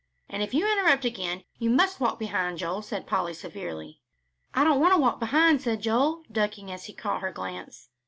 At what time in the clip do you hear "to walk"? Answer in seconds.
4.95-5.19